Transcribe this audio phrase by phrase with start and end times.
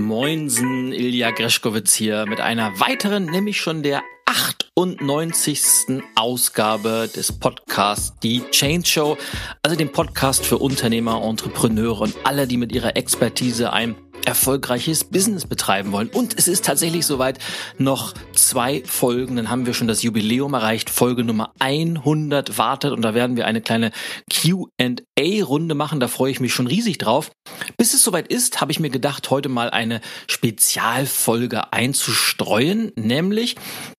[0.00, 6.02] Moinsen, Ilja Greschkowitz hier mit einer weiteren, nämlich schon der 98.
[6.14, 9.18] Ausgabe des Podcasts Die Change Show,
[9.62, 13.96] also dem Podcast für Unternehmer, Entrepreneure und alle, die mit ihrer Expertise ein
[14.30, 16.08] erfolgreiches Business betreiben wollen.
[16.08, 17.40] Und es ist tatsächlich soweit
[17.78, 20.88] noch zwei Folgen, dann haben wir schon das Jubiläum erreicht.
[20.88, 23.90] Folge Nummer 100 wartet und da werden wir eine kleine
[24.32, 25.98] Q&A-Runde machen.
[25.98, 27.32] Da freue ich mich schon riesig drauf.
[27.76, 33.56] Bis es soweit ist, habe ich mir gedacht, heute mal eine Spezialfolge einzustreuen, nämlich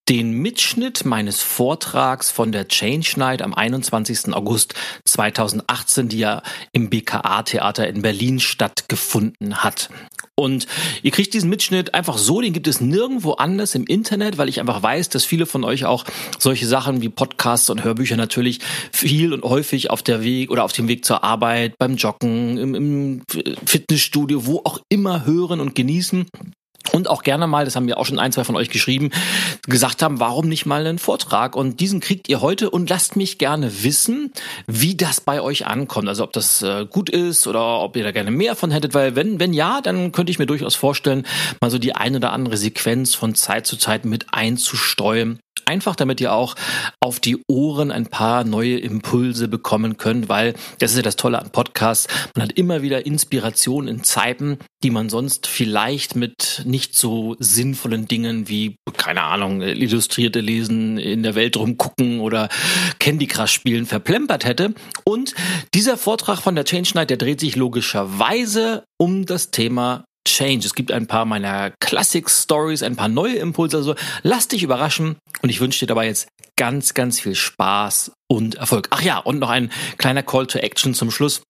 [0.10, 4.34] den Mitschnitt meines Vortrags von der Change Night am 21.
[4.34, 4.74] August
[5.06, 6.42] 2018, die ja
[6.74, 9.90] im BKA-Theater in Berlin stattgefunden hat.
[10.36, 10.66] Und
[11.04, 14.60] ihr kriegt diesen Mitschnitt einfach so, den gibt es nirgendwo anders im Internet, weil ich
[14.60, 16.04] einfach weiß, dass viele von euch auch
[16.40, 18.60] solche Sachen wie Podcasts und Hörbücher natürlich
[18.92, 22.76] viel und häufig auf der Weg oder auf dem Weg zur Arbeit, beim Joggen, im,
[22.76, 23.22] im
[23.66, 26.26] Fitnessstudio, wo auch immer hören und genießen
[26.94, 29.12] und auch gerne mal, das haben mir auch schon ein, zwei von euch geschrieben,
[29.68, 31.56] gesagt haben, warum nicht mal einen Vortrag?
[31.56, 34.32] Und diesen kriegt ihr heute und lasst mich gerne wissen,
[34.68, 36.08] wie das bei euch ankommt.
[36.08, 39.16] Also ob das äh, gut ist oder ob ihr da gerne mehr von hättet, weil
[39.16, 41.26] wenn, wenn ja, dann könnte ich mir durchaus vorstellen,
[41.60, 46.20] mal so die eine oder andere Sequenz von Zeit zu Zeit mit einzusteuern Einfach damit
[46.20, 46.56] ihr auch
[47.00, 51.40] auf die Ohren ein paar neue Impulse bekommen könnt, weil das ist ja das Tolle
[51.40, 52.08] an Podcasts.
[52.36, 58.08] Man hat immer wieder Inspiration in Zeiten, die man sonst vielleicht mit nicht so sinnvollen
[58.08, 62.50] Dingen wie, keine Ahnung, Illustrierte lesen, in der Welt rumgucken oder
[63.00, 64.74] Candy Crush spielen verplempert hätte.
[65.06, 65.36] Und
[65.74, 70.66] dieser Vortrag von der Change Night, der dreht sich logischerweise um das Thema Change.
[70.66, 73.78] Es gibt ein paar meiner Classic Stories, ein paar neue Impulse.
[73.78, 76.28] Also lass dich überraschen und ich wünsche dir dabei jetzt
[76.58, 78.88] ganz, ganz viel Spaß und Erfolg.
[78.92, 81.42] Ach ja, und noch ein kleiner Call to Action zum Schluss.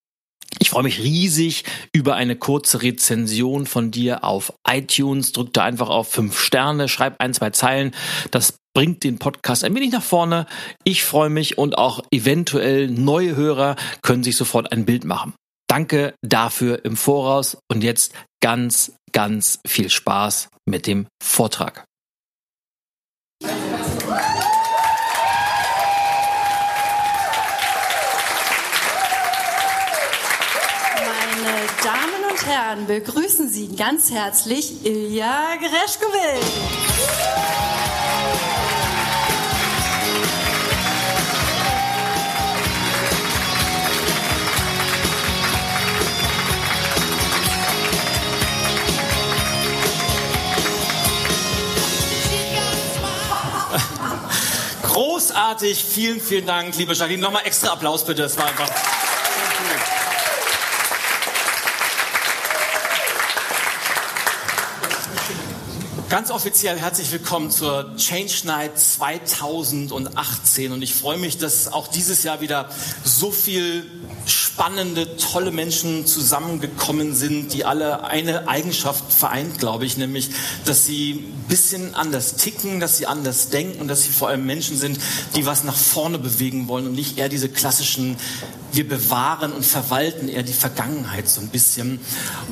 [0.60, 5.32] Ich freue mich riesig über eine kurze Rezension von dir auf iTunes.
[5.32, 7.92] Drück da einfach auf fünf Sterne, schreib ein, zwei Zeilen.
[8.32, 10.46] Das bringt den Podcast ein wenig nach vorne.
[10.84, 15.34] Ich freue mich und auch eventuell neue Hörer können sich sofort ein Bild machen.
[15.72, 21.86] Danke dafür im Voraus und jetzt ganz, ganz viel Spaß mit dem Vortrag.
[23.40, 23.54] Meine
[31.86, 37.71] Damen und Herren, begrüßen Sie ganz herzlich Ilja Greschkowitsch.
[55.62, 57.22] Großartig, vielen, vielen Dank, liebe Jacqueline.
[57.22, 58.68] Nochmal extra Applaus bitte, es war einfach.
[66.10, 72.24] Ganz offiziell herzlich willkommen zur Change Night 2018 und ich freue mich, dass auch dieses
[72.24, 72.68] Jahr wieder
[73.04, 73.86] so viel
[74.62, 80.30] spannende, tolle Menschen zusammengekommen sind, die alle eine Eigenschaft vereint, glaube ich, nämlich,
[80.66, 84.46] dass sie ein bisschen anders ticken, dass sie anders denken und dass sie vor allem
[84.46, 85.00] Menschen sind,
[85.36, 88.18] die was nach vorne bewegen wollen und nicht eher diese klassischen
[88.72, 92.00] wir bewahren und verwalten eher die Vergangenheit so ein bisschen.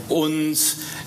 [0.09, 0.57] Und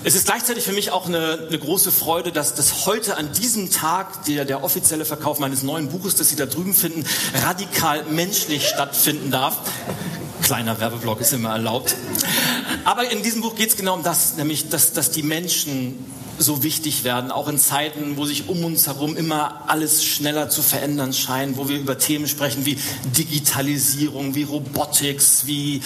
[0.05, 3.69] es ist gleichzeitig für mich auch eine, eine große Freude, dass das heute an diesem
[3.69, 7.05] Tag, der, der offizielle Verkauf meines neuen Buches, das Sie da drüben finden,
[7.45, 9.57] radikal menschlich stattfinden darf.
[10.43, 11.95] Kleiner Werbeblock ist immer erlaubt.
[12.83, 15.97] Aber in diesem Buch geht es genau um das, nämlich, dass, dass die Menschen
[16.37, 20.61] so wichtig werden, auch in Zeiten, wo sich um uns herum immer alles schneller zu
[20.61, 22.77] verändern scheint, wo wir über Themen sprechen wie
[23.17, 25.81] Digitalisierung, wie Robotics, wie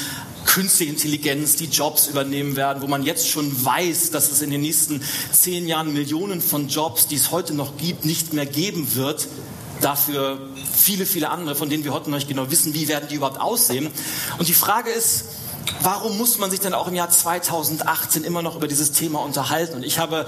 [0.46, 4.62] künstliche Intelligenz, die Jobs übernehmen werden, wo man jetzt schon weiß, dass es in den
[4.62, 9.28] nächsten zehn Jahren Millionen von Jobs, die es heute noch gibt, nicht mehr geben wird.
[9.82, 10.40] Dafür
[10.76, 13.40] viele, viele andere, von denen wir heute noch nicht genau wissen, wie werden die überhaupt
[13.40, 13.90] aussehen.
[14.38, 15.26] Und die Frage ist,
[15.82, 19.76] warum muss man sich denn auch im Jahr 2018 immer noch über dieses Thema unterhalten?
[19.76, 20.26] Und ich habe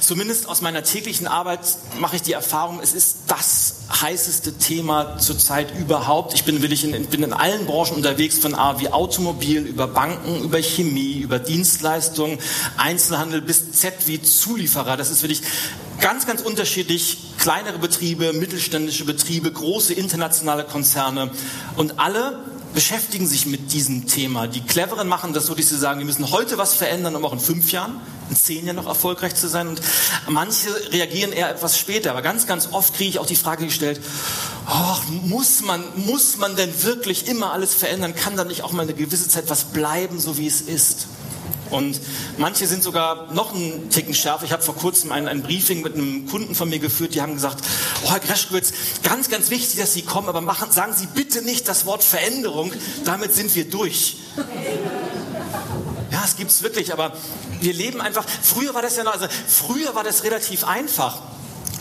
[0.00, 1.60] zumindest aus meiner täglichen Arbeit
[1.98, 6.34] mache ich die Erfahrung, es ist das heißeste Thema zurzeit überhaupt.
[6.34, 9.86] Ich bin, will ich in, bin in allen Branchen unterwegs, von A wie Automobil, über
[9.86, 12.38] Banken, über Chemie, über Dienstleistungen,
[12.76, 14.96] Einzelhandel bis Z wie Zulieferer.
[14.96, 15.42] Das ist wirklich
[16.02, 17.16] ganz, ganz unterschiedlich.
[17.38, 21.30] Kleinere Betriebe, mittelständische Betriebe, große internationale Konzerne
[21.76, 22.38] und alle
[22.74, 24.46] beschäftigen sich mit diesem Thema.
[24.46, 27.32] Die Cleveren machen das so, dass sie sagen, wir müssen heute was verändern, um auch
[27.32, 28.00] in fünf Jahren,
[28.30, 29.68] in zehn Jahren noch erfolgreich zu sein.
[29.68, 29.80] Und
[30.28, 32.10] manche reagieren eher etwas später.
[32.12, 34.00] Aber ganz, ganz oft kriege ich auch die Frage gestellt,
[35.24, 38.14] muss, man, muss man denn wirklich immer alles verändern?
[38.14, 41.06] Kann da nicht auch mal eine gewisse Zeit was bleiben, so wie es ist?
[41.72, 42.00] Und
[42.36, 44.44] manche sind sogar noch einen Ticken schärfer.
[44.44, 47.34] Ich habe vor kurzem ein, ein, Briefing mit einem Kunden von mir geführt, die haben
[47.34, 47.64] gesagt,
[48.04, 48.72] oh Herr Greschkowitz,
[49.02, 52.72] ganz, ganz wichtig, dass Sie kommen, aber machen, sagen Sie bitte nicht das Wort Veränderung,
[53.04, 54.18] damit sind wir durch.
[56.10, 57.14] Ja, es gibt es wirklich, aber
[57.60, 61.22] wir leben einfach, früher war das ja noch, also früher war das relativ einfach.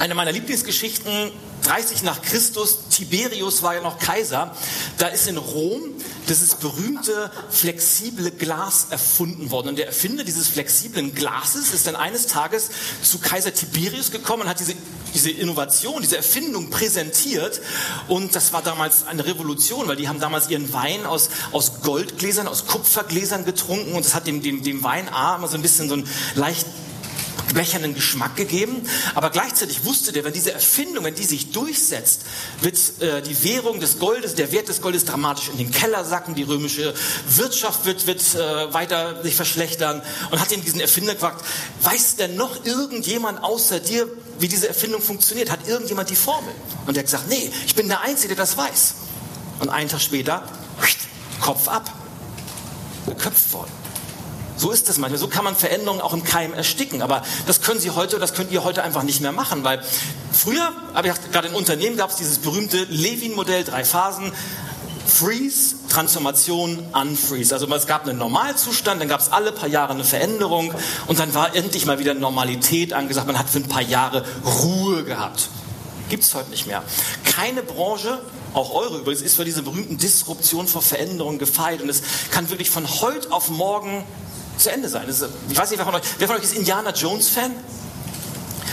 [0.01, 1.29] Eine meiner Lieblingsgeschichten
[1.61, 4.51] 30 nach Christus, Tiberius war ja noch Kaiser,
[4.97, 5.79] da ist in Rom
[6.27, 9.67] dieses berühmte flexible Glas erfunden worden.
[9.67, 12.71] Und der Erfinder dieses flexiblen Glases ist dann eines Tages
[13.03, 14.73] zu Kaiser Tiberius gekommen und hat diese,
[15.13, 17.61] diese Innovation, diese Erfindung präsentiert.
[18.07, 22.47] Und das war damals eine Revolution, weil die haben damals ihren Wein aus, aus Goldgläsern,
[22.47, 26.07] aus Kupfergläsern getrunken und das hat dem, dem, dem Weinarm so ein bisschen so ein
[26.33, 26.65] leicht
[27.53, 28.87] bechernden Geschmack gegeben.
[29.15, 32.21] Aber gleichzeitig wusste der, wenn diese Erfindung, wenn die sich durchsetzt,
[32.61, 36.35] wird äh, die Währung des Goldes, der Wert des Goldes dramatisch in den Keller sacken,
[36.35, 36.93] die römische
[37.27, 40.01] Wirtschaft wird, wird äh, weiter sich verschlechtern
[40.31, 41.45] und hat ihm diesen Erfinder gefragt,
[41.81, 44.07] weiß denn noch irgendjemand außer dir,
[44.39, 45.51] wie diese Erfindung funktioniert?
[45.51, 46.53] Hat irgendjemand die Formel?
[46.87, 48.95] Und er hat gesagt, nee, ich bin der Einzige, der das weiß.
[49.59, 50.43] Und einen Tag später,
[51.39, 51.91] Kopf ab,
[53.07, 53.80] geköpft worden.
[54.61, 55.17] So ist es manchmal.
[55.17, 57.01] So kann man Veränderungen auch im Keim ersticken.
[57.01, 59.81] Aber das können Sie heute, das könnt ihr heute einfach nicht mehr machen, weil
[60.31, 64.31] früher, aber gerade in Unternehmen gab es dieses berühmte Levin-Modell, drei Phasen.
[65.03, 67.53] Freeze, Transformation, Unfreeze.
[67.55, 70.73] Also es gab einen Normalzustand, dann gab es alle paar Jahre eine Veränderung
[71.07, 73.25] und dann war endlich mal wieder Normalität angesagt.
[73.25, 75.49] Man hat für ein paar Jahre Ruhe gehabt.
[76.09, 76.83] Gibt es heute nicht mehr.
[77.25, 78.21] Keine Branche,
[78.53, 82.69] auch eure übrigens, ist für diese berühmten Disruption vor Veränderung gefeit und es kann wirklich
[82.69, 84.05] von heute auf morgen
[84.57, 85.07] zu Ende sein.
[85.07, 87.51] Ist, ich weiß nicht, wer von euch, wer von euch ist Indiana Jones Fan?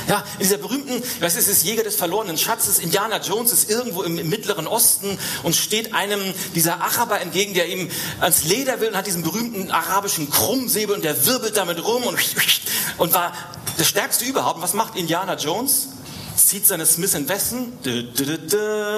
[0.08, 3.68] Ja, in dieser berühmten, ich weiß, es ist Jäger des verlorenen Schatzes, Indiana Jones ist
[3.68, 6.20] irgendwo im, im, Mittleren Osten und steht einem
[6.54, 7.90] dieser Araber entgegen, der ihm
[8.20, 12.18] ans Leder will und hat diesen berühmten arabischen Krummsäbel und der wirbelt damit rum und,
[12.96, 13.34] und war
[13.78, 14.56] der Stärkste überhaupt.
[14.56, 15.88] Und was macht Indiana Jones?
[16.36, 17.72] Zieht seine Smith Wesson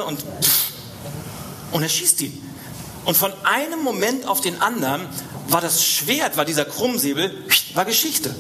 [0.06, 0.25] und,
[1.73, 2.50] und er schießt ihn.
[3.05, 5.06] Und von einem Moment auf den anderen
[5.49, 7.44] war das Schwert, war dieser Krummsäbel,
[7.75, 8.35] war Geschichte.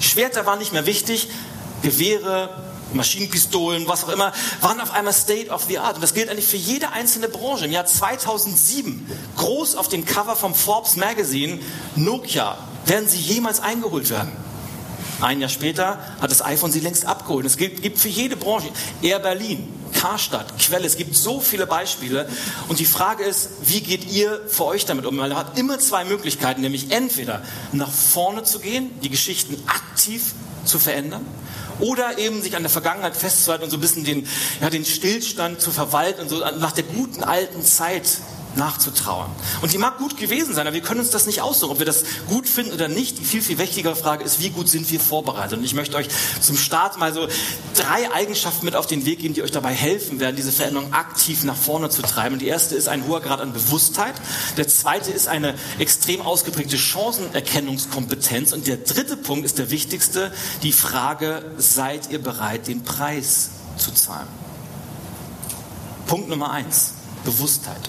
[0.00, 1.28] Schwerter waren nicht mehr wichtig,
[1.82, 2.50] Gewehre,
[2.94, 5.96] Maschinenpistolen, was auch immer, waren auf einmal State of the Art.
[5.96, 7.64] Und das gilt eigentlich für jede einzelne Branche.
[7.64, 9.06] Im Jahr 2007,
[9.36, 11.58] groß auf dem Cover vom Forbes Magazine,
[11.96, 14.32] Nokia, werden sie jemals eingeholt werden?
[15.22, 17.46] Ein Jahr später hat das iPhone sie längst abgeholt.
[17.46, 18.68] Es gibt, gibt für jede Branche.
[19.02, 22.28] Air Berlin, Karstadt, Quelle, es gibt so viele Beispiele.
[22.68, 25.14] Und die Frage ist, wie geht ihr für euch damit um?
[25.14, 30.34] Man hat immer zwei Möglichkeiten, nämlich entweder nach vorne zu gehen, die Geschichten aktiv
[30.64, 31.24] zu verändern,
[31.78, 34.28] oder eben sich an der Vergangenheit festzuhalten und so ein bisschen den,
[34.60, 38.18] ja, den Stillstand zu verwalten und so nach der guten alten Zeit
[38.56, 39.30] nachzutrauern.
[39.60, 41.86] Und die mag gut gewesen sein, aber wir können uns das nicht aussuchen, ob wir
[41.86, 43.18] das gut finden oder nicht.
[43.18, 45.58] Die viel, viel wichtigere Frage ist, wie gut sind wir vorbereitet?
[45.58, 46.08] Und ich möchte euch
[46.40, 47.28] zum Start mal so
[47.74, 51.44] drei Eigenschaften mit auf den Weg geben, die euch dabei helfen werden, diese Veränderung aktiv
[51.44, 52.34] nach vorne zu treiben.
[52.34, 54.14] Und die erste ist ein hoher Grad an Bewusstheit.
[54.56, 58.52] Der zweite ist eine extrem ausgeprägte Chancenerkennungskompetenz.
[58.52, 60.32] Und der dritte Punkt ist der wichtigste,
[60.62, 64.28] die Frage, seid ihr bereit, den Preis zu zahlen?
[66.06, 66.92] Punkt Nummer eins,
[67.24, 67.88] Bewusstheit.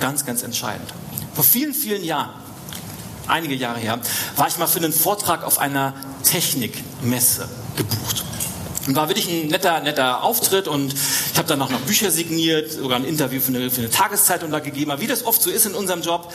[0.00, 0.92] Ganz, ganz entscheidend.
[1.34, 2.30] Vor vielen, vielen Jahren,
[3.26, 3.98] einige Jahre her,
[4.36, 8.24] war ich mal für einen Vortrag auf einer Technikmesse gebucht.
[8.86, 12.70] Und war wirklich ein netter, netter Auftritt und ich habe dann auch noch Bücher signiert,
[12.72, 14.92] sogar ein Interview für eine, für eine Tageszeitung da gegeben.
[14.92, 16.32] Aber wie das oft so ist in unserem Job,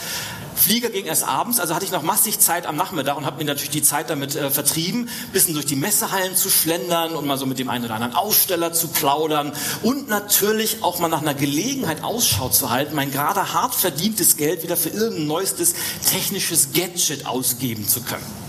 [0.61, 3.45] Flieger ging erst abends, also hatte ich noch massig Zeit am Nachmittag und habe mir
[3.45, 7.45] natürlich die Zeit damit äh, vertrieben, bisschen durch die Messehallen zu schlendern und mal so
[7.45, 12.03] mit dem einen oder anderen Aussteller zu plaudern und natürlich auch mal nach einer Gelegenheit
[12.03, 15.73] Ausschau zu halten, mein gerade hart verdientes Geld wieder für irgendein neuestes
[16.07, 18.40] technisches Gadget ausgeben zu können.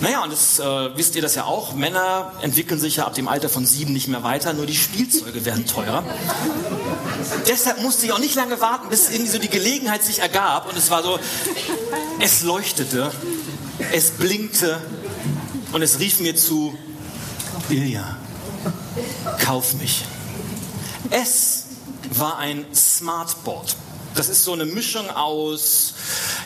[0.00, 1.74] Naja, und das äh, wisst ihr das ja auch.
[1.74, 5.44] Männer entwickeln sich ja ab dem Alter von sieben nicht mehr weiter, nur die Spielzeuge
[5.44, 6.02] werden teurer.
[7.48, 10.68] Deshalb musste ich auch nicht lange warten, bis irgendwie so die Gelegenheit sich ergab.
[10.68, 11.18] Und es war so,
[12.20, 13.10] es leuchtete,
[13.92, 14.80] es blinkte
[15.72, 16.76] und es rief mir zu,
[17.68, 18.16] Ilja,
[19.44, 20.04] kauf mich.
[21.10, 21.64] Es
[22.10, 23.76] war ein Smartboard.
[24.14, 25.94] Das ist so eine Mischung aus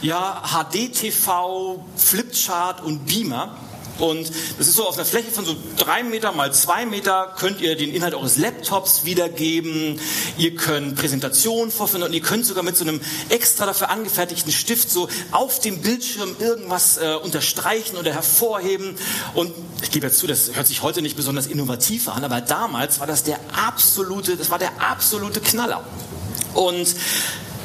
[0.00, 3.56] ja, HD-TV, Flipchart und Beamer.
[3.98, 7.62] Und das ist so auf einer Fläche von so drei Meter mal zwei Meter könnt
[7.62, 9.98] ihr den Inhalt eures Laptops wiedergeben.
[10.36, 14.90] Ihr könnt Präsentationen vorfinden und ihr könnt sogar mit so einem extra dafür angefertigten Stift
[14.90, 18.96] so auf dem Bildschirm irgendwas äh, unterstreichen oder hervorheben.
[19.34, 23.00] Und ich gebe jetzt zu, das hört sich heute nicht besonders innovativ an, aber damals
[23.00, 25.82] war das der absolute, das war der absolute Knaller.
[26.52, 26.94] Und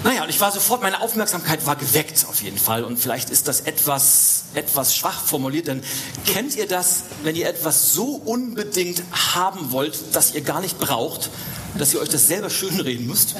[0.03, 2.83] Naja, und ich war sofort, meine Aufmerksamkeit war geweckt auf jeden Fall.
[2.83, 5.83] Und vielleicht ist das etwas, etwas schwach formuliert, denn
[6.25, 9.03] kennt ihr das, wenn ihr etwas so unbedingt
[9.35, 11.29] haben wollt, dass ihr gar nicht braucht,
[11.77, 13.35] dass ihr euch das selber schönreden müsst?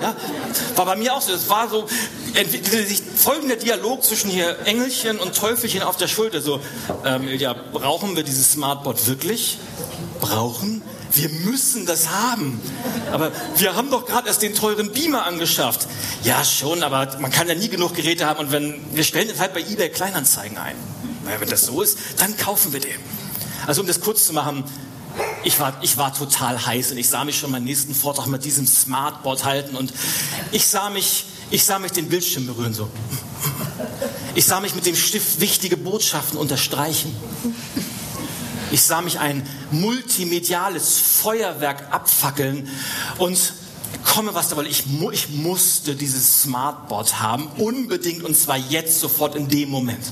[0.00, 0.14] Ja,
[0.76, 1.32] war bei mir auch so.
[1.32, 1.86] Es war so,
[2.34, 6.40] entwickelte sich folgender Dialog zwischen hier Engelchen und Teufelchen auf der Schulter.
[6.40, 6.60] So,
[7.04, 9.58] ähm, ja, brauchen wir dieses Smartboard wirklich?
[10.20, 10.82] Brauchen?
[11.14, 12.60] Wir müssen das haben.
[13.10, 15.86] Aber wir haben doch gerade erst den teuren Beamer angeschafft.
[16.24, 19.38] Ja, schon, aber man kann ja nie genug Geräte haben und wenn, wir stellen das
[19.38, 20.76] halt bei eBay Kleinanzeigen ein.
[21.38, 22.98] Wenn das so ist, dann kaufen wir den.
[23.66, 24.64] Also um das kurz zu machen,
[25.44, 28.44] ich war, ich war total heiß und ich sah mich schon meinen nächsten Vortrag mit
[28.44, 29.92] diesem Smartboard halten und
[30.52, 32.88] ich sah mich, ich sah mich den Bildschirm berühren so.
[34.34, 37.14] Ich sah mich mit dem Stift wichtige Botschaften unterstreichen.
[38.72, 42.68] Ich sah mich ein multimediales Feuerwerk abfackeln
[43.18, 43.52] und
[44.02, 49.34] komme was da, weil ich, ich musste dieses Smartboard haben, unbedingt und zwar jetzt sofort
[49.34, 50.04] in dem Moment.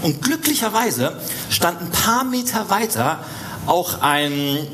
[0.00, 1.20] Und glücklicherweise
[1.50, 3.24] stand ein paar Meter weiter
[3.66, 4.66] auch ein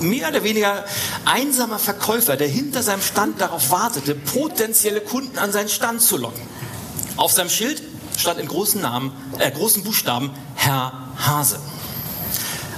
[0.00, 0.84] mehr oder weniger
[1.24, 6.42] einsamer Verkäufer, der hinter seinem Stand darauf wartete, potenzielle Kunden an seinen Stand zu locken.
[7.16, 7.82] Auf seinem Schild
[8.18, 11.58] stand in großen Namen, äh, großen Buchstaben Herr Hase.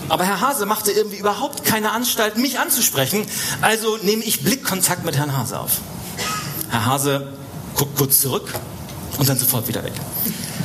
[0.08, 3.26] Aber Herr Hase machte irgendwie überhaupt keine Anstalt, mich anzusprechen.
[3.60, 5.80] Also nehme ich Blickkontakt mit Herrn Hase auf.
[6.70, 7.32] Herr Hase
[7.74, 8.54] guckt kurz zurück
[9.18, 9.92] und dann sofort wieder weg.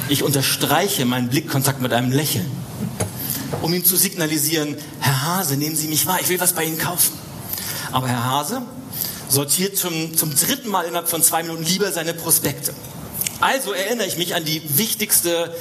[0.10, 2.50] Ich unterstreiche meinen Blickkontakt mit einem Lächeln,
[3.62, 6.78] um ihm zu signalisieren, Herr Hase, nehmen Sie mich wahr, ich will was bei Ihnen
[6.78, 7.14] kaufen.
[7.92, 8.62] Aber Herr Hase
[9.30, 12.74] sortiert zum, zum dritten Mal innerhalb von zwei Minuten lieber seine Prospekte.
[13.40, 15.54] Also erinnere ich mich an die wichtigste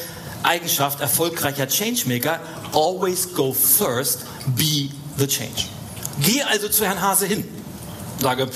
[0.43, 2.41] Eigenschaft erfolgreicher Changemaker,
[2.73, 4.21] always go first,
[4.57, 5.67] be the change.
[6.21, 7.45] Gehe also zu Herrn Hase hin.
[8.21, 8.49] Sage,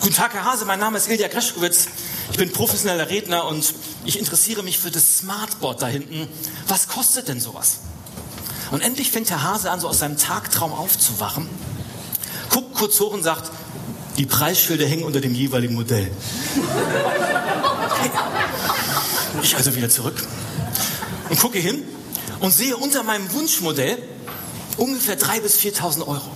[0.00, 1.86] guten Tag, Herr Hase, mein Name ist Ilja Greschkowitz.
[2.30, 6.28] Ich bin professioneller Redner und ich interessiere mich für das Smartboard da hinten.
[6.68, 7.78] Was kostet denn sowas?
[8.70, 11.48] Und endlich fängt Herr Hase an, so aus seinem Tagtraum aufzuwachen,
[12.50, 13.50] guckt kurz hoch und sagt,
[14.16, 16.10] die Preisschilder hängen unter dem jeweiligen Modell.
[19.42, 20.14] Ich also wieder zurück
[21.28, 21.82] und gucke hin
[22.40, 23.98] und sehe unter meinem Wunschmodell
[24.76, 26.30] ungefähr 3.000 bis 4.000 Euro.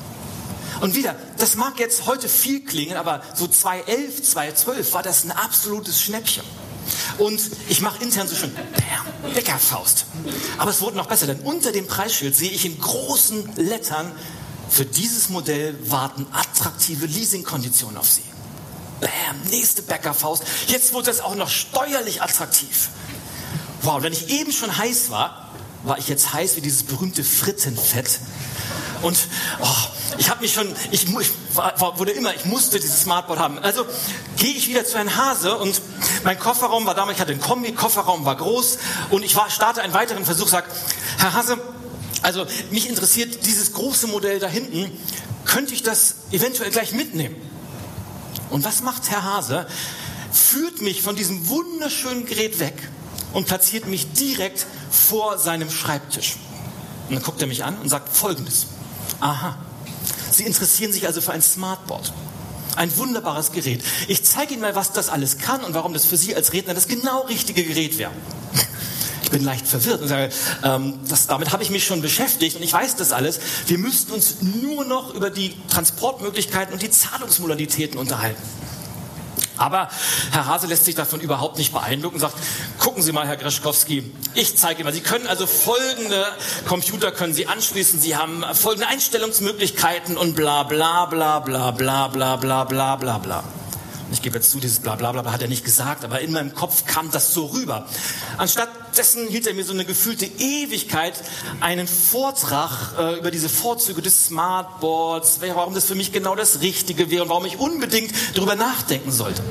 [0.81, 5.31] Und wieder, das mag jetzt heute viel klingen, aber so 2011, 2012 war das ein
[5.31, 6.45] absolutes Schnäppchen.
[7.19, 10.07] Und ich mache intern so schön, bam, Bäckerfaust.
[10.57, 14.11] Aber es wurde noch besser, denn unter dem Preisschild sehe ich in großen Lettern,
[14.71, 18.23] für dieses Modell warten attraktive Leasingkonditionen auf Sie.
[19.01, 19.11] Bam,
[19.51, 20.45] nächste Bäckerfaust.
[20.69, 22.89] Jetzt wurde es auch noch steuerlich attraktiv.
[23.83, 25.51] Wow, wenn ich eben schon heiß war,
[25.85, 28.21] war ich jetzt heiß wie dieses berühmte Frittenfett.
[29.03, 29.17] Und
[29.61, 29.67] oh,
[30.19, 33.59] ich habe mich schon, ich, ich war, wurde immer, ich musste dieses Smartboard haben.
[33.59, 33.87] Also
[34.37, 35.81] gehe ich wieder zu Herrn Hase und
[36.25, 39.81] mein Kofferraum war damals, ich hatte einen Kombi, Kofferraum war groß und ich war, starte
[39.81, 40.67] einen weiteren Versuch, sag,
[41.17, 41.59] Herr Hase,
[42.21, 44.93] also mich interessiert dieses große Modell da hinten,
[45.47, 47.37] könnte ich das eventuell gleich mitnehmen?
[48.51, 49.67] Und was macht Herr Hase?
[50.31, 52.75] Führt mich von diesem wunderschönen Gerät weg
[53.33, 56.37] und platziert mich direkt vor seinem Schreibtisch.
[57.09, 58.67] Und dann guckt er mich an und sagt Folgendes.
[59.21, 59.57] Aha,
[60.31, 62.13] Sie interessieren sich also für ein Smartboard.
[62.77, 63.83] Ein wunderbares Gerät.
[64.09, 66.73] Ich zeige Ihnen mal, was das alles kann und warum das für Sie als Redner
[66.73, 68.13] das genau richtige Gerät wäre.
[69.23, 70.33] Ich bin leicht verwirrt und sage,
[70.65, 73.39] ähm, das, damit habe ich mich schon beschäftigt und ich weiß das alles.
[73.69, 78.43] Wir müssten uns nur noch über die Transportmöglichkeiten und die Zahlungsmodalitäten unterhalten.
[79.61, 79.91] Aber
[80.31, 82.35] Herr Hase lässt sich davon überhaupt nicht beeindrucken und sagt,
[82.79, 84.95] gucken Sie mal, Herr Greschkowski, ich zeige Ihnen mal.
[84.95, 86.25] Sie können also folgende
[86.67, 88.01] Computer können Sie anschließen.
[88.01, 93.45] Sie haben folgende Einstellungsmöglichkeiten und bla bla bla bla bla bla bla bla bla bla.
[94.13, 97.11] Ich gebe jetzt zu, dieses Blablabla hat er nicht gesagt, aber in meinem Kopf kam
[97.11, 97.87] das so rüber.
[98.39, 101.15] Anstattdessen hielt er mir so eine gefühlte Ewigkeit
[101.61, 107.11] einen Vortrag äh, über diese Vorzüge des Smartboards, warum das für mich genau das Richtige
[107.11, 109.43] wäre und warum ich unbedingt darüber nachdenken sollte.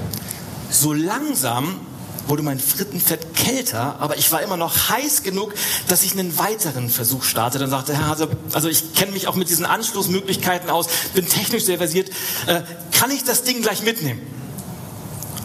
[0.69, 1.79] So langsam
[2.27, 5.53] wurde mein Frittenfett kälter, aber ich war immer noch heiß genug,
[5.87, 7.59] dass ich einen weiteren Versuch starte.
[7.59, 11.63] Dann sagte Herr Hase, also ich kenne mich auch mit diesen Anschlussmöglichkeiten aus, bin technisch
[11.63, 12.09] sehr versiert,
[12.45, 12.61] äh,
[12.91, 14.21] kann ich das Ding gleich mitnehmen?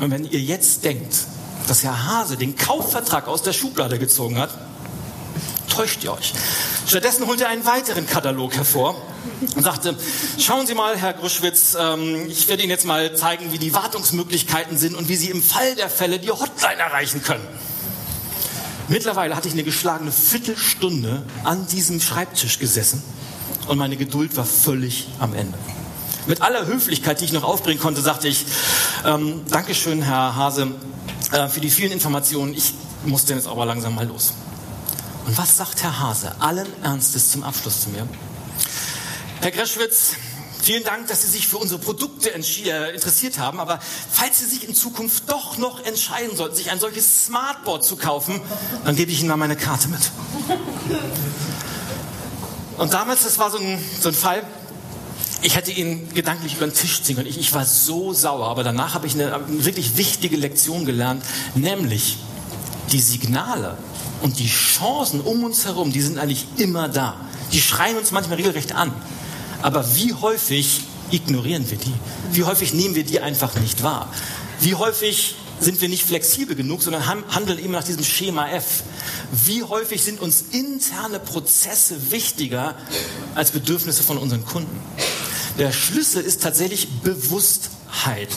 [0.01, 1.15] Und wenn ihr jetzt denkt,
[1.67, 4.51] dass Herr Hase den Kaufvertrag aus der Schublade gezogen hat,
[5.69, 6.33] täuscht ihr euch.
[6.87, 8.95] Stattdessen holt er einen weiteren Katalog hervor
[9.57, 9.97] und sagte,
[10.39, 14.77] schauen Sie mal, Herr Gruschwitz, ähm, ich werde Ihnen jetzt mal zeigen, wie die Wartungsmöglichkeiten
[14.77, 17.47] sind und wie Sie im Fall der Fälle die Hotline erreichen können.
[18.89, 23.03] Mittlerweile hatte ich eine geschlagene Viertelstunde an diesem Schreibtisch gesessen
[23.67, 25.57] und meine Geduld war völlig am Ende.
[26.27, 28.47] Mit aller Höflichkeit, die ich noch aufbringen konnte, sagte ich,
[29.05, 30.69] Ähm, Dankeschön, Herr Hase,
[31.33, 32.55] äh, für die vielen Informationen.
[32.55, 32.73] Ich
[33.05, 34.33] muss denn jetzt aber langsam mal los.
[35.27, 38.09] Und was sagt Herr Hase allen Ernstes zum Abschluss zu mir?
[39.41, 40.13] Herr Greschwitz,
[40.63, 43.61] vielen Dank, dass Sie sich für unsere Produkte äh, interessiert haben.
[43.61, 43.79] Aber
[44.11, 48.41] falls Sie sich in Zukunft doch noch entscheiden sollten, sich ein solches Smartboard zu kaufen,
[48.87, 50.01] dann gebe ich Ihnen mal meine Karte mit.
[52.79, 54.43] Und damals, das war so ein, so ein Fall,
[55.45, 57.29] ich hätte ihn gedanklich über den Tisch ziehen können.
[57.29, 61.23] Ich, ich war so sauer, aber danach habe ich eine, eine wirklich wichtige Lektion gelernt,
[61.55, 62.17] nämlich
[62.93, 63.77] die Signale
[64.23, 67.17] und die Chancen um uns herum, die sind eigentlich immer da.
[67.53, 68.91] Die schreien uns manchmal regelrecht an.
[69.61, 71.93] Aber wie häufig ignorieren wir die?
[72.33, 74.11] Wie häufig nehmen wir die einfach nicht wahr?
[74.61, 78.83] Wie häufig sind wir nicht flexibel genug, sondern handeln immer nach diesem Schema F.
[79.45, 82.75] Wie häufig sind uns interne Prozesse wichtiger
[83.35, 84.81] als Bedürfnisse von unseren Kunden?
[85.59, 88.29] Der Schlüssel ist tatsächlich Bewusstheit,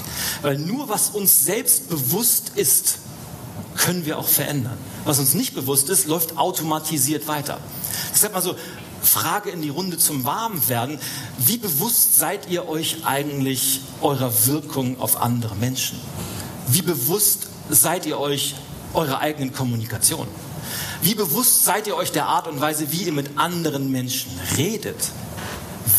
[0.42, 3.00] weil nur was uns selbst bewusst ist,
[3.76, 4.78] können wir auch verändern.
[5.06, 7.60] Was uns nicht bewusst ist, läuft automatisiert weiter.
[8.14, 8.56] Deshalb mal so,
[9.02, 11.00] Frage in die Runde zum Warmwerden.
[11.38, 16.00] Wie bewusst seid ihr euch eigentlich eurer Wirkung auf andere Menschen?
[16.68, 18.56] Wie bewusst seid ihr euch
[18.94, 20.28] eurer eigenen Kommunikation?
[21.02, 25.12] Wie bewusst seid ihr euch der Art und Weise, wie ihr mit anderen Menschen redet?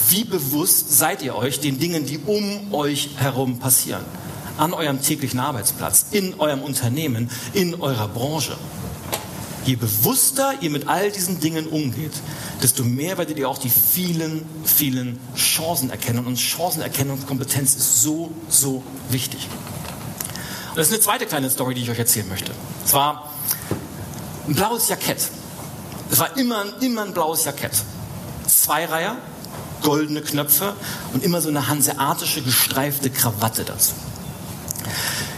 [0.08, 4.04] Wie bewusst seid ihr euch den Dingen, die um euch herum passieren?
[4.56, 8.56] An eurem täglichen Arbeitsplatz, in eurem Unternehmen, in eurer Branche.
[9.66, 12.12] Je bewusster ihr mit all diesen Dingen umgeht,
[12.62, 16.26] desto mehr werdet ihr auch die vielen, vielen Chancen erkennen.
[16.26, 19.46] Und Chancenerkennungskompetenz ist so, so wichtig.
[20.74, 22.52] Das ist eine zweite kleine Story, die ich euch erzählen möchte.
[22.82, 23.30] Es war
[24.46, 25.28] ein blaues Jackett.
[26.10, 27.72] Es war immer, immer ein blaues Jackett.
[28.46, 29.18] Zweireiher,
[29.82, 30.74] goldene Knöpfe
[31.12, 33.92] und immer so eine hanseatische gestreifte Krawatte dazu.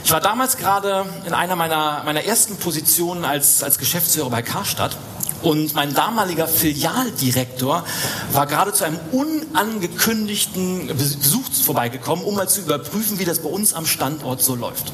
[0.04, 4.96] Ich war damals gerade in einer meiner, meiner ersten Positionen als, als Geschäftsführer bei Karstadt
[5.42, 7.84] und mein damaliger Filialdirektor
[8.32, 13.72] war gerade zu einem unangekündigten Besuch vorbeigekommen, um mal zu überprüfen, wie das bei uns
[13.72, 14.92] am Standort so läuft.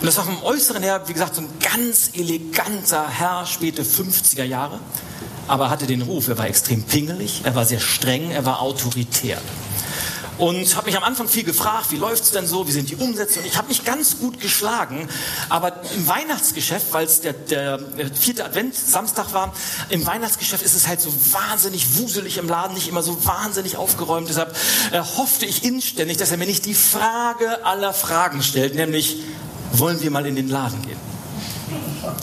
[0.00, 4.44] Und das war vom Äußeren her, wie gesagt, so ein ganz eleganter Herr, späte 50er
[4.44, 4.80] Jahre,
[5.48, 9.38] aber hatte den Ruf, er war extrem pingelig, er war sehr streng, er war autoritär.
[10.38, 12.96] Und habe mich am Anfang viel gefragt, wie läuft es denn so, wie sind die
[12.96, 13.38] Umsätze?
[13.40, 15.08] Und ich habe mich ganz gut geschlagen.
[15.48, 17.80] Aber im Weihnachtsgeschäft, weil es der, der
[18.12, 19.54] vierte Advent Samstag war,
[19.88, 24.28] im Weihnachtsgeschäft ist es halt so wahnsinnig wuselig im Laden, nicht immer so wahnsinnig aufgeräumt.
[24.28, 24.54] Deshalb
[24.92, 29.22] äh, hoffte ich inständig, dass er mir nicht die Frage aller Fragen stellt, nämlich,
[29.72, 31.00] wollen wir mal in den Laden gehen?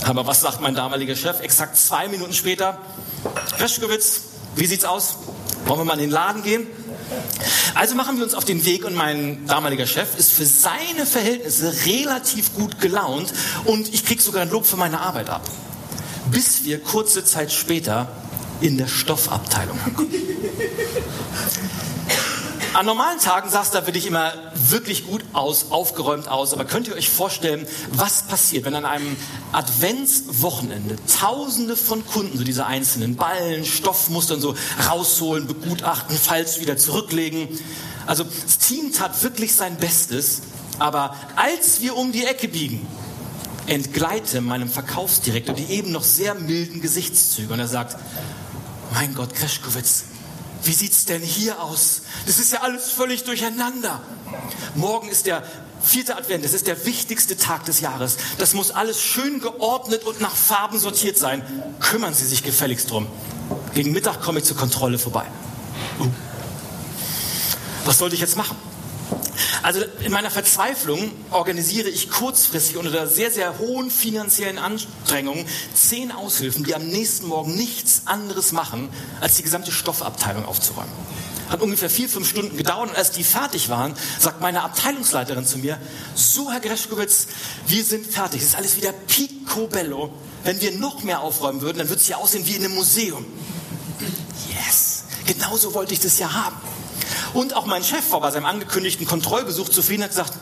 [0.03, 1.41] Aber was sagt mein damaliger Chef?
[1.41, 2.77] Exakt zwei Minuten später,
[3.59, 4.21] Reschkowitz,
[4.55, 5.17] wie sieht's aus?
[5.65, 6.67] Wollen wir mal in den Laden gehen?
[7.75, 11.73] Also machen wir uns auf den Weg und mein damaliger Chef ist für seine Verhältnisse
[11.85, 13.33] relativ gut gelaunt
[13.65, 15.41] und ich kriege sogar ein Lob für meine Arbeit ab.
[16.31, 18.07] Bis wir kurze Zeit später
[18.61, 20.13] in der Stoffabteilung ankommen.
[22.73, 26.53] An normalen Tagen sah es da wirklich immer wirklich gut aus, aufgeräumt aus.
[26.53, 29.15] Aber könnt ihr euch vorstellen, was passiert, wenn an einem
[29.51, 34.55] Adventswochenende Tausende von Kunden so diese einzelnen Ballen, Stoffmustern so
[34.89, 37.47] rausholen, begutachten, falls wieder zurücklegen.
[38.07, 40.41] Also das Team tat wirklich sein Bestes.
[40.79, 42.87] Aber als wir um die Ecke biegen,
[43.67, 47.97] entgleite meinem Verkaufsdirektor die eben noch sehr milden Gesichtszüge und er sagt,
[48.95, 50.05] mein Gott, Kreschkowitz,
[50.63, 52.01] wie sieht's denn hier aus?
[52.25, 54.01] Das ist ja alles völlig durcheinander.
[54.75, 55.43] Morgen ist der
[55.81, 58.17] vierte Advent, das ist der wichtigste Tag des Jahres.
[58.37, 61.43] Das muss alles schön geordnet und nach Farben sortiert sein.
[61.79, 63.07] Kümmern Sie sich gefälligst drum.
[63.73, 65.25] Gegen Mittag komme ich zur Kontrolle vorbei.
[65.99, 66.07] Uh.
[67.85, 68.55] Was sollte ich jetzt machen?
[69.61, 76.63] Also in meiner Verzweiflung organisiere ich kurzfristig unter sehr, sehr hohen finanziellen Anstrengungen zehn Aushilfen,
[76.63, 78.89] die am nächsten Morgen nichts anderes machen,
[79.21, 80.91] als die gesamte Stoffabteilung aufzuräumen.
[81.49, 85.57] Hat ungefähr vier, fünf Stunden gedauert und als die fertig waren, sagt meine Abteilungsleiterin zu
[85.57, 85.77] mir,
[86.15, 87.27] so Herr Greschkowitz,
[87.67, 90.11] wir sind fertig, es ist alles wieder picobello.
[90.43, 93.25] Wenn wir noch mehr aufräumen würden, dann würde es ja aussehen wie in einem Museum.
[94.49, 96.57] Yes, genauso wollte ich das ja haben.
[97.33, 100.33] Und auch mein Chef war bei seinem angekündigten Kontrollbesuch zufrieden und hat gesagt,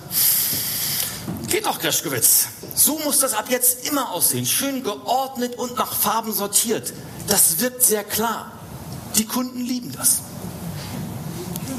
[1.47, 2.47] geht doch, Greschkowitz.
[2.75, 4.45] So muss das ab jetzt immer aussehen.
[4.45, 6.93] Schön geordnet und nach Farben sortiert.
[7.27, 8.51] Das wirkt sehr klar.
[9.15, 10.19] Die Kunden lieben das.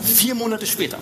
[0.05, 0.99] Vier Monate später.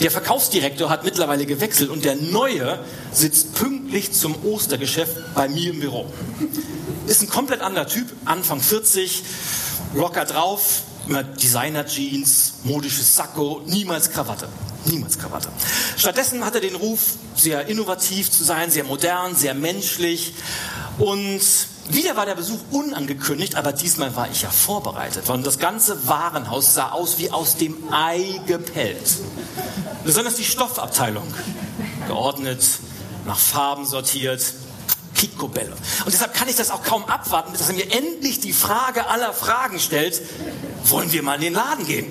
[0.00, 2.78] Der Verkaufsdirektor hat mittlerweile gewechselt und der neue
[3.12, 6.06] sitzt pünktlich zum Ostergeschäft bei mir im Büro.
[7.06, 9.22] Ist ein komplett anderer Typ, Anfang 40,
[9.94, 14.48] locker drauf, immer Designer-Jeans, modisches Sakko, niemals Krawatte.
[14.86, 15.48] Niemals Krawatte.
[15.96, 20.34] Stattdessen hat er den Ruf, sehr innovativ zu sein, sehr modern, sehr menschlich.
[20.98, 21.40] Und
[21.88, 25.28] wieder war der Besuch unangekündigt, aber diesmal war ich ja vorbereitet.
[25.28, 29.18] Und das ganze Warenhaus sah aus wie aus dem Ei gepellt.
[30.04, 31.32] Besonders die Stoffabteilung.
[32.06, 32.62] Geordnet,
[33.26, 34.42] nach Farben sortiert,
[35.14, 35.74] Picobello.
[36.04, 39.32] Und deshalb kann ich das auch kaum abwarten, bis er mir endlich die Frage aller
[39.32, 40.20] Fragen stellt,
[40.84, 42.06] wollen wir mal in den Laden gehen?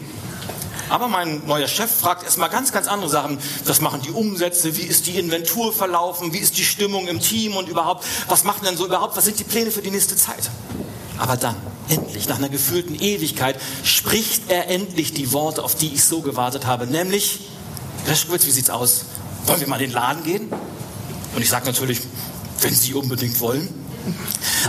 [0.89, 3.39] Aber mein neuer Chef fragt erstmal ganz, ganz andere Sachen.
[3.65, 4.75] Was machen die Umsätze?
[4.77, 6.33] Wie ist die Inventur verlaufen?
[6.33, 8.05] Wie ist die Stimmung im Team und überhaupt?
[8.27, 9.15] Was machen denn so überhaupt?
[9.15, 10.51] Was sind die Pläne für die nächste Zeit?
[11.17, 11.55] Aber dann,
[11.89, 16.65] endlich, nach einer gefühlten Ewigkeit, spricht er endlich die Worte, auf die ich so gewartet
[16.65, 16.85] habe.
[16.85, 17.39] Nämlich,
[18.07, 19.05] Reschkowitz, wie sieht's aus?
[19.45, 20.51] Wollen wir mal in den Laden gehen?
[21.35, 22.01] Und ich sage natürlich,
[22.61, 23.67] wenn Sie unbedingt wollen.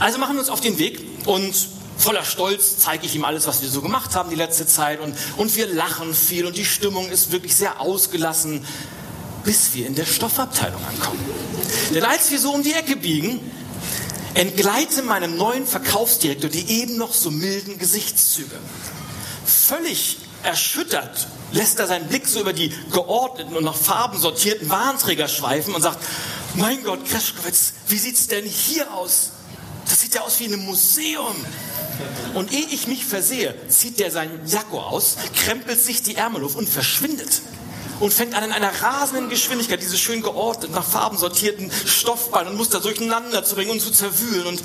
[0.00, 1.54] Also machen wir uns auf den Weg und
[1.96, 5.14] voller Stolz zeige ich ihm alles, was wir so gemacht haben die letzte Zeit und,
[5.36, 8.64] und wir lachen viel und die Stimmung ist wirklich sehr ausgelassen,
[9.44, 11.24] bis wir in der Stoffabteilung ankommen.
[11.94, 13.40] Denn als wir so um die Ecke biegen,
[14.34, 18.56] entgleite meinem neuen Verkaufsdirektor die eben noch so milden Gesichtszüge.
[19.46, 25.28] Völlig erschüttert lässt er seinen Blick so über die geordneten und nach Farben sortierten Warnträger
[25.28, 26.04] schweifen und sagt,
[26.54, 29.30] mein Gott, Kreschkowitz, wie sieht's denn hier aus?
[29.88, 31.34] Das sieht ja aus wie ein Museum.
[32.34, 36.56] Und ehe ich mich versehe, zieht der seinen Sakko aus, krempelt sich die Ärmel auf
[36.56, 37.42] und verschwindet.
[38.00, 42.56] Und fängt an in einer rasenden Geschwindigkeit diese schön geordnet, nach Farben sortierten Stoffballen und
[42.56, 44.46] Muster durcheinander zu bringen und zu zerwühlen.
[44.46, 44.62] Und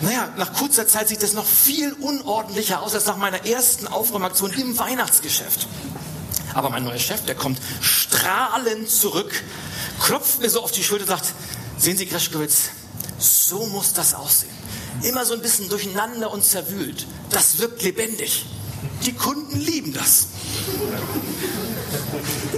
[0.00, 4.52] naja, nach kurzer Zeit sieht es noch viel unordentlicher aus als nach meiner ersten Aufräumaktion
[4.54, 5.68] im Weihnachtsgeschäft.
[6.52, 9.44] Aber mein neuer Chef, der kommt strahlend zurück,
[10.00, 11.32] klopft mir so auf die Schulter und sagt,
[11.78, 12.70] sehen Sie, Kreschkowitz,
[13.18, 14.63] so muss das aussehen
[15.02, 17.06] immer so ein bisschen durcheinander und zerwühlt.
[17.30, 18.46] Das wirkt lebendig.
[19.04, 20.28] Die Kunden lieben das.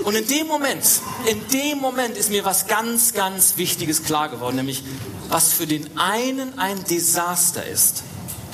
[0.05, 0.85] Und in dem Moment,
[1.27, 4.85] in dem Moment ist mir was ganz, ganz Wichtiges klar geworden, nämlich
[5.29, 8.05] was für den einen ein Desaster ist,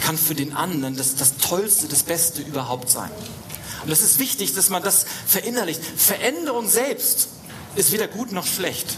[0.00, 3.10] kann für den anderen das, das Tollste, das Beste überhaupt sein.
[3.82, 5.80] Und das ist wichtig, dass man das verinnerlicht.
[5.96, 7.28] Veränderung selbst
[7.76, 8.96] ist weder gut noch schlecht.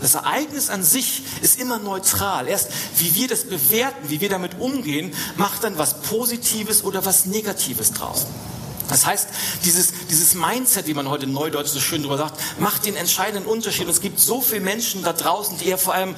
[0.00, 2.48] Das Ereignis an sich ist immer neutral.
[2.48, 7.26] Erst wie wir das bewerten, wie wir damit umgehen, macht dann was Positives oder was
[7.26, 8.26] Negatives draus.
[8.88, 9.28] Das heißt,
[9.64, 13.46] dieses, dieses Mindset, wie man heute in Neudeutsch so schön drüber sagt, macht den entscheidenden
[13.46, 13.86] Unterschied.
[13.86, 16.14] Und es gibt so viele Menschen da draußen, die eher vor allem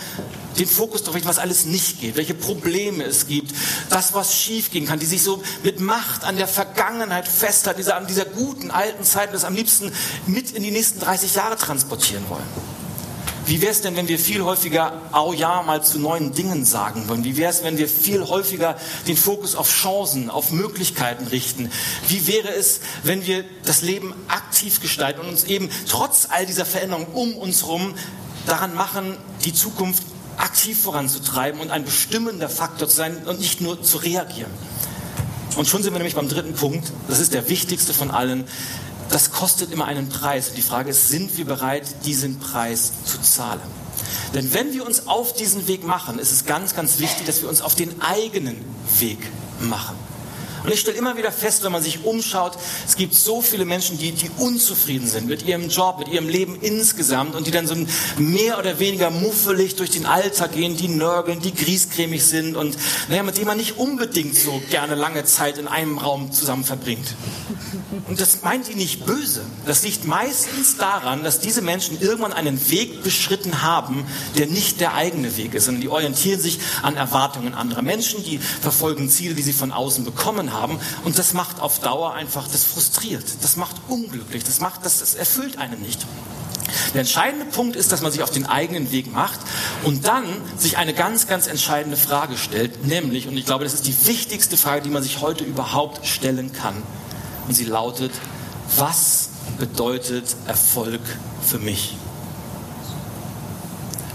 [0.59, 3.55] den Fokus darauf richten, was alles nicht geht, welche Probleme es gibt,
[3.91, 7.97] das, was schief gehen kann, die sich so mit Macht an der Vergangenheit festhalten, dieser,
[7.97, 9.93] an dieser guten alten Zeit, das am liebsten
[10.27, 12.78] mit in die nächsten 30 Jahre transportieren wollen.
[13.49, 17.09] Wie wäre es denn, wenn wir viel häufiger Au ja mal zu neuen Dingen sagen
[17.09, 17.25] wollen?
[17.25, 21.71] Wie wäre es, wenn wir viel häufiger den Fokus auf Chancen, auf Möglichkeiten richten?
[22.09, 26.67] Wie wäre es, wenn wir das Leben aktiv gestalten und uns eben trotz all dieser
[26.67, 27.95] Veränderungen um uns herum
[28.45, 30.03] daran machen, die Zukunft
[30.37, 34.51] aktiv voranzutreiben und ein bestimmender Faktor zu sein und nicht nur zu reagieren?
[35.57, 36.93] Und schon sind wir nämlich beim dritten Punkt.
[37.09, 38.45] Das ist der wichtigste von allen
[39.11, 40.49] das kostet immer einen Preis.
[40.49, 43.61] Und die Frage ist, sind wir bereit, diesen Preis zu zahlen?
[44.35, 47.49] Denn wenn wir uns auf diesen Weg machen, ist es ganz, ganz wichtig, dass wir
[47.49, 48.57] uns auf den eigenen
[48.99, 49.19] Weg
[49.61, 49.97] machen.
[50.69, 52.53] Und ich stelle immer wieder fest, wenn man sich umschaut,
[52.87, 56.59] es gibt so viele Menschen, die, die unzufrieden sind mit ihrem Job, mit ihrem Leben
[56.61, 57.75] insgesamt und die dann so
[58.19, 62.77] mehr oder weniger muffelig durch den Alltag gehen, die nörgeln, die griescremig sind und
[63.09, 67.15] naja, mit denen man nicht unbedingt so gerne lange Zeit in einem Raum zusammen verbringt.
[68.07, 69.41] Und das meint die nicht böse.
[69.65, 74.95] Das liegt meistens daran, dass diese Menschen irgendwann einen Weg beschritten haben, der nicht der
[74.95, 79.43] eigene Weg ist, sondern die orientieren sich an Erwartungen anderer Menschen, die verfolgen Ziele, die
[79.43, 80.58] sie von außen bekommen haben.
[81.05, 85.15] Und das macht auf Dauer einfach, das frustriert, das macht unglücklich, das macht, das, das
[85.15, 86.07] erfüllt einen nicht.
[86.93, 89.41] Der entscheidende Punkt ist, dass man sich auf den eigenen Weg macht
[89.85, 90.25] und dann
[90.59, 94.57] sich eine ganz, ganz entscheidende Frage stellt, nämlich, und ich glaube, das ist die wichtigste
[94.57, 96.83] Frage, die man sich heute überhaupt stellen kann,
[97.47, 98.13] und sie lautet,
[98.77, 101.01] was bedeutet Erfolg
[101.43, 101.97] für mich?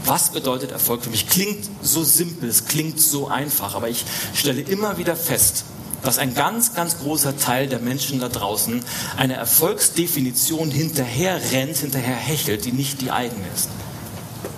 [0.05, 1.27] Was bedeutet Erfolg für mich?
[1.29, 5.63] Klingt so simpel, es klingt so einfach, aber ich stelle immer wieder fest,
[6.03, 8.83] dass ein ganz, ganz großer Teil der Menschen da draußen
[9.17, 13.69] eine Erfolgsdefinition hinterher rennt, hinterher hechelt, die nicht die eigene ist.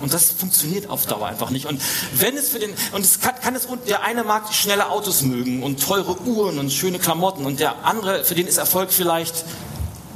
[0.00, 1.66] Und das funktioniert auf Dauer einfach nicht.
[1.66, 1.80] Und
[2.14, 5.62] wenn es für den, und es kann, kann es, der eine mag schnelle Autos mögen
[5.62, 9.44] und teure Uhren und schöne Klamotten und der andere, für den ist Erfolg vielleicht,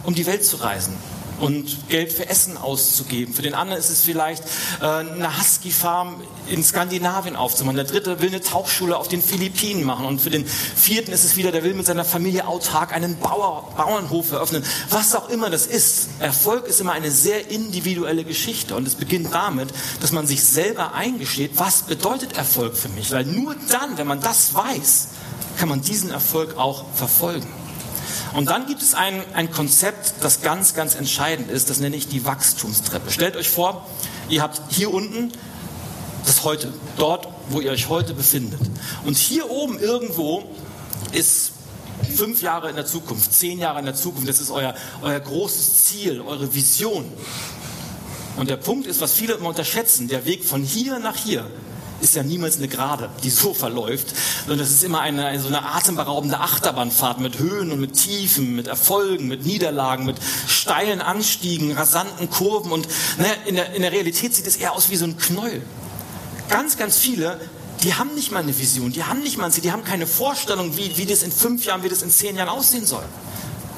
[0.04, 0.94] um die Welt zu reisen
[1.40, 3.34] und Geld für Essen auszugeben.
[3.34, 4.44] Für den anderen ist es vielleicht
[4.80, 7.76] äh, eine Husky-Farm in Skandinavien aufzumachen.
[7.76, 10.06] Der dritte will eine Tauchschule auf den Philippinen machen.
[10.06, 13.72] Und für den vierten ist es wieder, der will mit seiner Familie autark einen Bauer,
[13.76, 14.64] Bauernhof eröffnen.
[14.90, 16.08] Was auch immer das ist.
[16.20, 18.74] Erfolg ist immer eine sehr individuelle Geschichte.
[18.76, 23.10] Und es beginnt damit, dass man sich selber eingesteht, was bedeutet Erfolg für mich.
[23.10, 25.08] Weil nur dann, wenn man das weiß,
[25.58, 27.59] kann man diesen Erfolg auch verfolgen.
[28.32, 31.70] Und dann gibt es ein, ein Konzept, das ganz, ganz entscheidend ist.
[31.70, 33.10] Das nenne ich die Wachstumstreppe.
[33.10, 33.86] Stellt euch vor,
[34.28, 35.32] ihr habt hier unten
[36.24, 38.60] das Heute, dort, wo ihr euch heute befindet.
[39.04, 40.44] Und hier oben irgendwo
[41.12, 41.52] ist
[42.14, 44.28] fünf Jahre in der Zukunft, zehn Jahre in der Zukunft.
[44.28, 47.10] Das ist euer, euer großes Ziel, eure Vision.
[48.36, 51.46] Und der Punkt ist, was viele immer unterschätzen, der Weg von hier nach hier
[52.00, 55.64] ist ja niemals eine Gerade, die so verläuft, sondern das ist immer eine, so eine
[55.64, 62.30] atemberaubende Achterbahnfahrt mit Höhen und mit Tiefen, mit Erfolgen, mit Niederlagen, mit steilen Anstiegen, rasanten
[62.30, 65.16] Kurven und naja, in, der, in der Realität sieht es eher aus wie so ein
[65.16, 65.62] Knäuel.
[66.48, 67.38] Ganz, ganz viele
[67.82, 70.06] die haben nicht mal eine Vision, die haben nicht mal ein Ziel, die haben keine
[70.06, 73.04] Vorstellung, wie, wie das in fünf Jahren, wie das in zehn Jahren aussehen soll.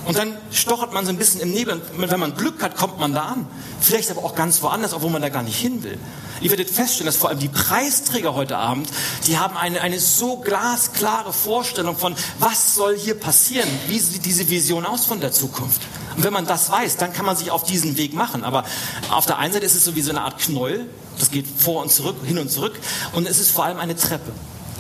[0.05, 1.81] Und dann stochert man so ein bisschen im Nebel.
[1.97, 3.47] Und wenn man Glück hat, kommt man da an.
[3.81, 5.99] Vielleicht aber auch ganz woanders, obwohl man da gar nicht hin will.
[6.41, 8.89] Ihr werdet feststellen, dass vor allem die Preisträger heute Abend,
[9.29, 13.69] die haben eine, eine so glasklare Vorstellung von, was soll hier passieren?
[13.87, 15.83] Wie sieht diese Vision aus von der Zukunft?
[16.17, 18.43] Und wenn man das weiß, dann kann man sich auf diesen Weg machen.
[18.43, 18.65] Aber
[19.11, 20.89] auf der einen Seite ist es so wie so eine Art Knäuel.
[21.19, 22.75] Das geht vor und zurück, hin und zurück.
[23.13, 24.33] Und es ist vor allem eine Treppe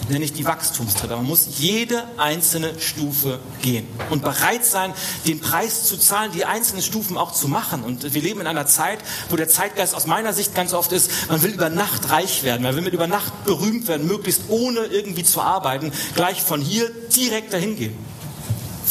[0.09, 1.17] nenne ich die Wachstumstreppe.
[1.17, 4.93] Man muss jede einzelne Stufe gehen und bereit sein,
[5.27, 7.83] den Preis zu zahlen, die einzelnen Stufen auch zu machen.
[7.83, 11.11] Und wir leben in einer Zeit, wo der Zeitgeist aus meiner Sicht ganz oft ist,
[11.29, 14.81] man will über Nacht reich werden, man will mit über Nacht berühmt werden, möglichst ohne
[14.81, 18.13] irgendwie zu arbeiten, gleich von hier direkt dahin gehen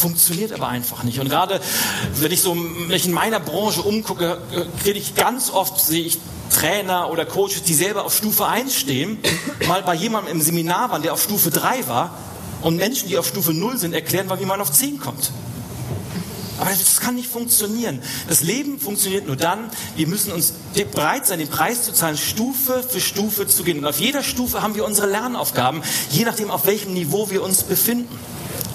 [0.02, 1.20] funktioniert aber einfach nicht.
[1.20, 1.62] Und gerade
[2.20, 4.40] wenn ich so wenn ich in meiner Branche umgucke,
[4.84, 6.18] kriege ich ganz oft, sehe ich
[6.52, 9.20] Trainer oder Coaches, die selber auf Stufe 1 stehen,
[9.68, 12.18] mal bei jemandem im Seminar waren, der auf Stufe 3 war
[12.62, 15.32] und Menschen, die auf Stufe 0 sind, erklären, wie man auf 10 kommt.
[16.60, 18.02] Aber das kann nicht funktionieren.
[18.30, 20.54] Das Leben funktioniert nur dann, wir müssen uns
[20.94, 23.80] bereit sein, den Preis zu zahlen, Stufe für Stufe zu gehen.
[23.80, 27.64] Und auf jeder Stufe haben wir unsere Lernaufgaben, je nachdem, auf welchem Niveau wir uns
[27.64, 28.16] befinden.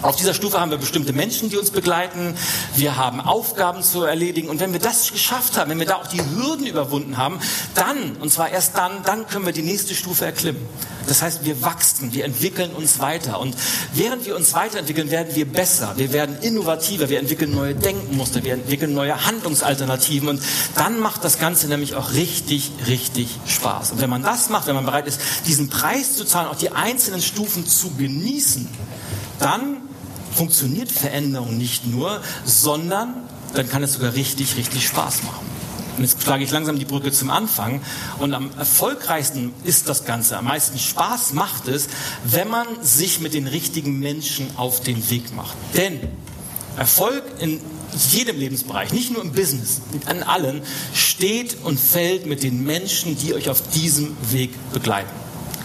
[0.06, 2.36] Auf dieser Stufe haben wir bestimmte Menschen, die uns begleiten.
[2.76, 4.48] Wir haben Aufgaben zu erledigen.
[4.48, 7.40] Und wenn wir das geschafft haben, wenn wir da auch die Hürden überwunden haben,
[7.74, 10.62] dann, und zwar erst dann, dann können wir die nächste Stufe erklimmen.
[11.08, 13.40] Das heißt, wir wachsen, wir entwickeln uns weiter.
[13.40, 13.56] Und
[13.94, 15.94] während wir uns weiterentwickeln, werden wir besser.
[15.96, 17.08] Wir werden innovativer.
[17.08, 18.44] Wir entwickeln neue Denkmuster.
[18.44, 20.28] Wir entwickeln neue Handlungsalternativen.
[20.28, 20.40] Und
[20.76, 23.90] dann macht das Ganze nämlich auch richtig, richtig Spaß.
[23.90, 26.70] Und wenn man das macht, wenn man bereit ist, diesen Preis zu zahlen, auch die
[26.70, 28.68] einzelnen Stufen zu genießen,
[29.40, 29.85] dann
[30.36, 33.14] funktioniert Veränderung nicht nur, sondern
[33.54, 35.46] dann kann es sogar richtig, richtig Spaß machen.
[35.96, 37.80] Und jetzt schlage ich langsam die Brücke zum Anfang.
[38.18, 41.88] Und am erfolgreichsten ist das Ganze, am meisten Spaß macht es,
[42.24, 45.56] wenn man sich mit den richtigen Menschen auf den Weg macht.
[45.74, 46.00] Denn
[46.76, 47.60] Erfolg in
[48.10, 50.60] jedem Lebensbereich, nicht nur im Business, an allen,
[50.92, 55.08] steht und fällt mit den Menschen, die euch auf diesem Weg begleiten.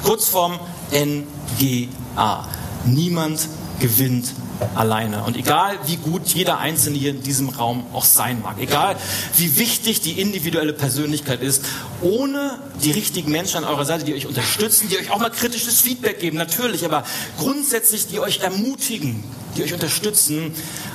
[0.03, 0.57] Kurzform
[0.93, 2.47] NGA.
[2.85, 4.33] Niemand gewinnt
[4.75, 5.23] alleine.
[5.23, 8.95] Und egal wie gut jeder Einzelne hier in diesem Raum auch sein mag, egal
[9.37, 11.63] wie wichtig die individuelle Persönlichkeit ist,
[12.01, 15.81] ohne die richtigen Menschen an eurer Seite, die euch unterstützen, die euch auch mal kritisches
[15.81, 17.03] Feedback geben, natürlich, aber
[17.37, 19.23] grundsätzlich, die euch ermutigen,
[19.55, 20.53] die euch unterstützen,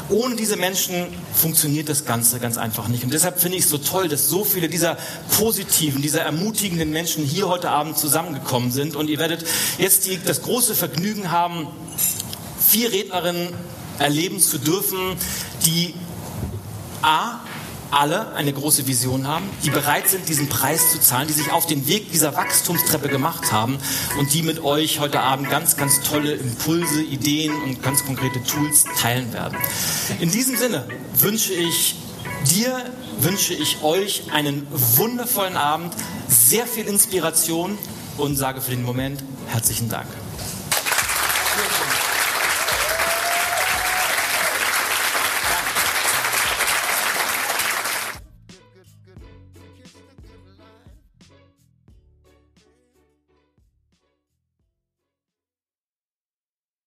[0.09, 3.05] ohne diese Menschen funktioniert das Ganze ganz einfach nicht.
[3.05, 4.96] Und deshalb finde ich es so toll, dass so viele dieser
[5.37, 8.96] positiven, dieser ermutigenden Menschen hier heute Abend zusammengekommen sind.
[8.96, 9.44] Und ihr werdet
[9.79, 11.66] jetzt die, das große Vergnügen haben,
[12.76, 13.54] vier Rednerinnen
[13.98, 15.16] erleben zu dürfen,
[15.64, 15.94] die
[17.00, 17.40] A,
[17.90, 21.64] alle eine große Vision haben, die bereit sind, diesen Preis zu zahlen, die sich auf
[21.64, 23.78] den Weg dieser Wachstumstreppe gemacht haben
[24.18, 28.84] und die mit euch heute Abend ganz, ganz tolle Impulse, Ideen und ganz konkrete Tools
[29.00, 29.56] teilen werden.
[30.20, 30.86] In diesem Sinne
[31.18, 31.96] wünsche ich
[32.50, 32.76] dir,
[33.20, 35.94] wünsche ich euch einen wundervollen Abend,
[36.28, 37.78] sehr viel Inspiration
[38.18, 40.08] und sage für den Moment herzlichen Dank.